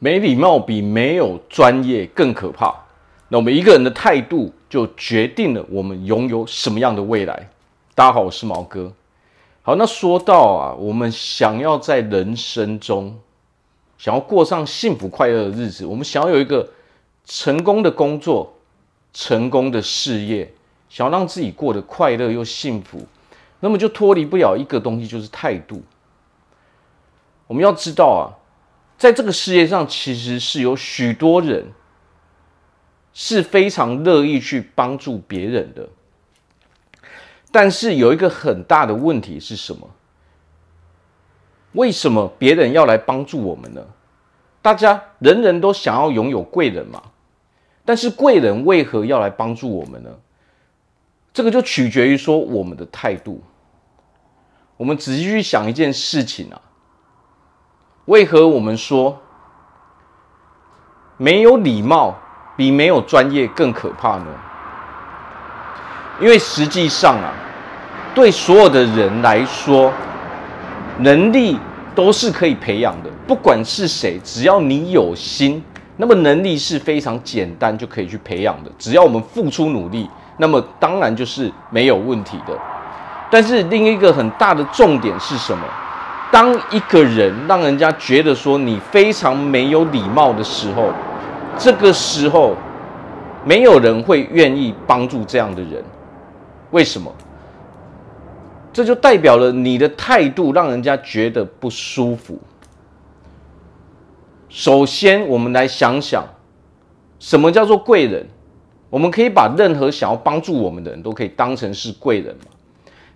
[0.00, 2.72] 没礼貌比没有专业更可怕。
[3.28, 7.50] 那我们一个人的态度，就决定了我们拥有什么样的未来。
[7.94, 8.92] 大家好，我是毛哥。
[9.62, 13.18] 好，那说到啊，我们想要在人生中，
[13.98, 16.68] 想要过上幸福快乐的日子，我们想要有一个
[17.24, 18.54] 成功的工作、
[19.12, 20.50] 成功的事业，
[20.88, 23.04] 想要让自己过得快乐又幸福，
[23.58, 25.82] 那么就脱离不了一个东西，就是态度。
[27.48, 28.22] 我们要知道啊，
[28.98, 31.64] 在这个世界上，其实是有许多人
[33.14, 35.88] 是非常乐意去帮助别人的，
[37.52, 39.88] 但是有一个很大的问题是什么？
[41.72, 43.86] 为什么别人要来帮助我们呢？
[44.60, 47.00] 大家人人都想要拥有贵人嘛，
[47.84, 50.10] 但是贵人为何要来帮助我们呢？
[51.32, 53.40] 这个就取决于说我们的态度。
[54.76, 56.60] 我们仔细去想一件事情啊，
[58.08, 59.14] 为何我们说
[61.18, 62.14] 没有礼貌
[62.56, 64.26] 比没有专业更可怕呢？
[66.18, 67.30] 因为实际上啊，
[68.14, 69.92] 对所有的人来说，
[71.00, 71.58] 能力
[71.94, 73.10] 都是可以培养的。
[73.26, 75.62] 不管是谁，只要你有心，
[75.98, 78.70] 那么能力是非常简单就可以去培养的。
[78.78, 82.58] 只要我们付出努力，那么当然就是没有问题的。
[83.30, 85.62] 但是另一个很大的重点是什么？
[86.30, 90.90] 当一个人让人家觉得说你非常没有礼貌的时候，
[91.58, 92.54] 这个时候
[93.44, 95.82] 没有人会愿意帮助这样的人。
[96.70, 97.12] 为什么？
[98.72, 102.38] 这就代表了你的态度让人家觉得不舒服。
[104.48, 106.24] 首先，我们来想想，
[107.18, 108.26] 什么叫做贵人？
[108.90, 112.36] 我们可以把任何想要帮助我们的人都可以当成是贵人。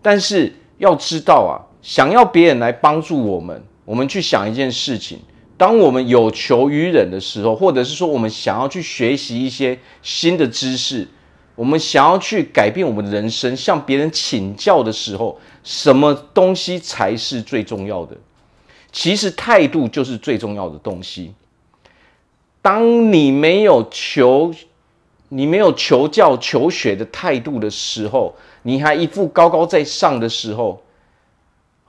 [0.00, 5.18] 但是要知道啊，想要别人来帮助我们，我们去想一件事情：
[5.56, 11.06] 当我们有求于人的时候，或者是说我们想要去学习一些新的知识，
[11.54, 18.16] 我们想要去改变我们的人生，向别人请教的时候，什么东西才是最重要的？
[18.92, 21.32] 其实态度就是最重要的东西。
[22.62, 24.52] 当你没有求，
[25.28, 30.82] 你没有求教、求学的态度的时候，你还一副高高在上的时候，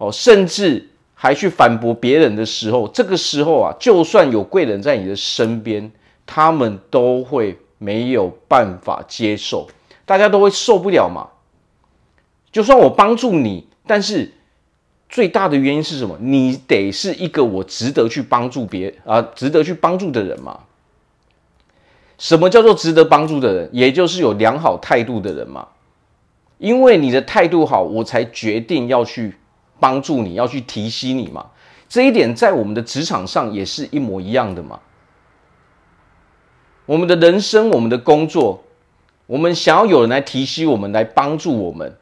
[0.02, 5.92] 哦，甚至还去反驳别人的时候，这个时候啊，就算有贵人在你的身边，
[6.26, 9.68] 他们都会没有办法接受，
[10.06, 11.30] 大家都会受不了嘛。
[12.52, 14.34] 就算我帮助你，但是。
[15.14, 16.18] 最大的原因是什么？
[16.22, 20.58] 你得是一个我值得去帮助别啊，值得去帮助的人嘛。
[22.18, 23.70] 什么叫做值得帮助的人？
[23.74, 25.68] 也就是有良好态度的人嘛。
[26.60, 29.36] 因为你的态度好，我才决定要去
[29.81, 31.47] 帮助你，要去提携你嘛。
[31.90, 34.80] 这一点在我们的职场上也是一模一样的嘛。
[36.86, 38.64] 我们的人生，我们的工作，
[39.25, 41.97] 我们想要有人来提携我们，来帮助我们。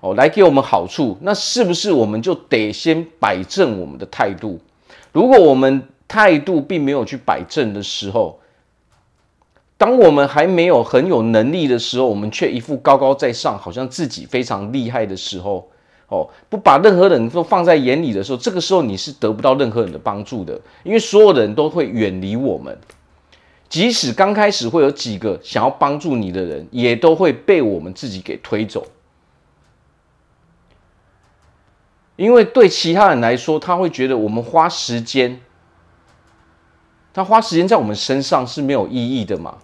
[0.00, 4.60] 哦，来给我们好处，那是不是我们就得先摆正我们的态度？
[5.12, 8.40] 如果我们态度并没有去摆正的时候，
[9.78, 15.71] 当我们还没有很有能力的时候，我们却一副高高在上，好像自己非常厉害的时候，
[16.12, 22.78] 哦，不把任何人都放在眼里的时候，这个时候你是得不到任何人的帮助的，因为所有的人都会远离我们，
[23.70, 28.86] 即使刚开始会有几个想要帮助你的人，也都会被我们自己给推走。
[32.16, 35.40] 因为对其他人来说，他会觉得我们花时间，
[37.14, 39.56] 他花时间在我们身上是没有意义的嘛？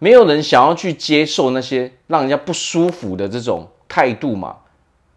[0.00, 4.56] 没有人想要去接受那些让人家不舒服的这种态度嘛？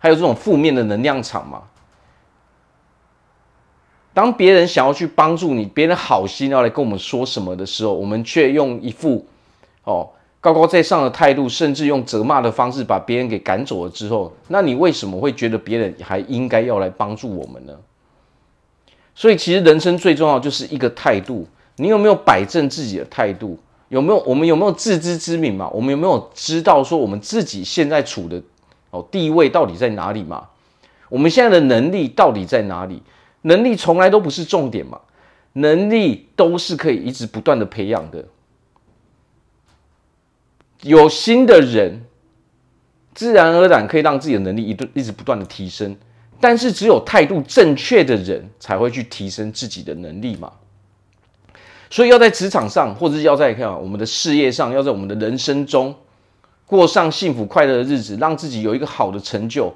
[0.04, 1.62] 还有这种负面的能量场嘛？
[4.14, 9.26] 当别人想要去帮助你，别人好心要来跟我们说什么的时候，我们却用一副
[9.86, 10.10] 哦。
[10.42, 17.74] 高高在上的态度，甚至用责骂的方式把别人给赶走了之后，那你为什么会觉得别人还应该要来帮助我们呢？
[19.16, 21.48] 所以，其实人生最重要就是一个态度。
[21.78, 23.58] 你有没有摆正自己的态度？
[23.88, 24.20] 有没有？
[24.26, 25.70] 我们有没有自知之明嘛？
[25.70, 28.42] 我们有没有知道说我们自己现在处的
[28.94, 30.50] 哦地位到底在哪里嘛？
[31.10, 33.02] 我们现在的能力到底在哪里？
[33.42, 35.02] 能力从来都不是重点嘛，
[35.54, 38.26] 能力都是可以一直不断的培养的。
[40.82, 42.06] 有心的人，
[43.14, 45.98] 自然而然可以让自己的能力一一直不断的提升，
[46.40, 50.52] 但是只有态度正确的人才会去提升自己的能力嘛。
[51.90, 55.96] 所以要在职场上，或者是要在看我们的事业上，要在我们的人生中
[56.76, 59.72] 过上幸福快乐的日子，让自己有一个好的成就，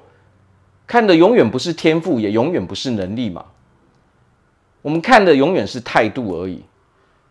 [0.84, 3.44] 看的永远不是天赋，也永远不是能力嘛。
[4.82, 6.64] 我们看的永远是态度而已。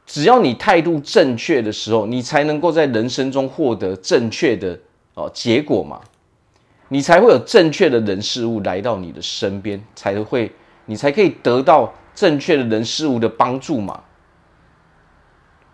[0.06, 4.80] 只要你态度正确的时候，你才能够在人生中获得正确的
[5.16, 6.00] 哦结果嘛，
[6.88, 10.50] 你才会有正确的人事物来到你的身边，才会
[10.86, 14.02] 你才可以得到正确的人事物的帮助嘛。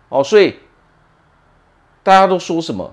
[0.08, 0.56] 哦，所以
[2.02, 2.92] 大家都说什么？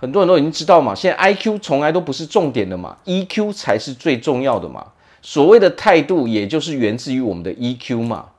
[0.00, 4.92] 很多人都已经知道嘛，现在 IQ 从来都不是重点的嘛，EQ 才是最重要的嘛。
[5.20, 8.30] 所谓的态度，也就是源自于我们的 EQ 嘛。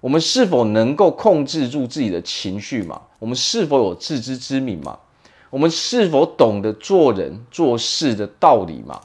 [0.00, 3.02] 我们是否能够控制住自己的情绪嘛？
[3.18, 4.98] 我们是否有自知之明嘛？
[5.50, 9.00] 我们是否懂得做人做事的道理嘛？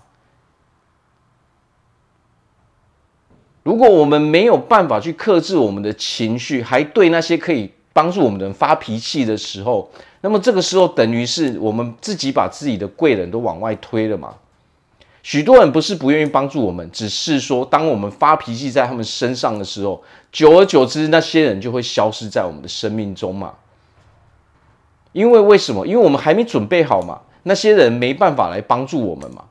[3.64, 9.90] 如果我们没有办法去克制我们的情绪，还对那些可以帮助我们的人发脾气的时候，
[10.22, 14.36] 那么这个时候等于是我们自己把自己的贵人都往外推了嘛？
[15.22, 20.02] 许多人不是不愿意帮助我们，只是说，当我们发脾气在他们身上的时候，
[20.32, 23.54] 久而久之，那些人就会消失在我们的生命中嘛。
[25.12, 25.86] 因为为什么？
[25.86, 29.44] 因为我们还没准备好嘛，那些人没办法来帮助我们嘛。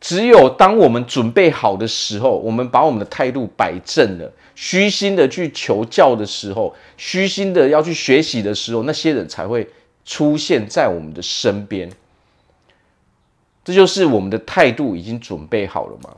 [0.00, 9.66] 只有当我们准备好的时候，我们把我们的态度摆正了，虚心的去求教的时候，虚心的要去学习的时候，那些人才会
[10.04, 11.90] 出现在我们的身边。
[13.64, 16.10] 这就是我们的态度已经准备好了吗？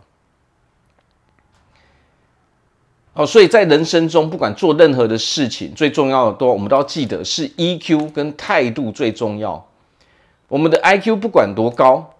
[3.12, 9.64] 好，所以在人生中，不管做任何的事情，最重要的都我们都要记得是 EQ 跟态度最重要。
[10.48, 12.12] 我们的 IQ 不管多高，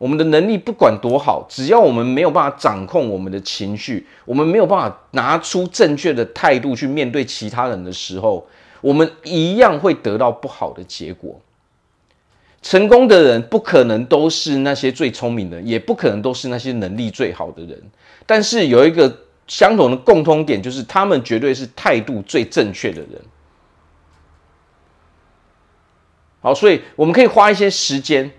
[0.00, 8.48] 我们的能力不管多好，只要我们没有办法掌控我们的情绪，我们没有办法拿出正确的态度去面对其他人的时候，
[8.80, 11.38] 我们一样会得到不好的结果。
[12.62, 17.78] 成功的人不可能都是那些最聪明的，也不可能都是那些能力最好的人。
[18.24, 19.14] 但是有一个
[19.46, 23.20] 相同的共通点，就是他们绝对是态度最正确的人。
[26.40, 28.30] 好，所以我们可以花一些时间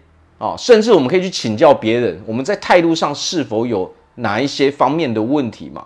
[0.42, 5.86] 啊，甚至我们可以去请教别人，我们在态度上是否有哪一些方面的问题嘛？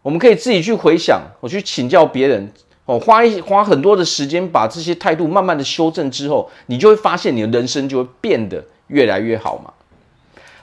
[0.00, 2.52] 我们可以自己去回想，我去请教别人。
[2.84, 9.72] 哦，花一花很多的时间把这些态度慢慢的修正之后，你就会发现你的人生就会变得越来越好嘛。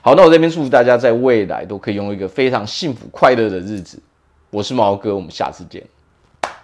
[0.00, 4.02] 好，那我这边祝福大家在未来都可以拥有一个非常幸福快乐的日子。
[4.48, 5.82] 我是毛哥，我们下次见。